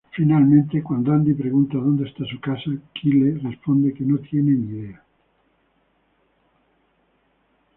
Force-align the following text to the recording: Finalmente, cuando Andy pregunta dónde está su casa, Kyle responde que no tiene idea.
Finalmente, 0.15 0.81
cuando 0.81 1.13
Andy 1.13 1.35
pregunta 1.35 1.77
dónde 1.77 2.05
está 2.09 2.25
su 2.25 2.39
casa, 2.41 2.71
Kyle 2.91 3.39
responde 3.43 3.93
que 3.93 4.03
no 4.03 4.17
tiene 4.17 4.51
idea. 4.51 5.05